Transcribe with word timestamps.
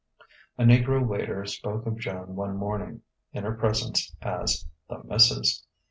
A 0.57 0.63
negro 0.63 1.05
waiter 1.05 1.45
spoke 1.45 1.85
of 1.85 1.99
Joan 1.99 2.35
one 2.35 2.57
morning, 2.57 3.03
in 3.33 3.43
her 3.43 3.53
presence, 3.53 4.15
as 4.23 4.65
"the 4.89 5.03
Missus." 5.03 5.63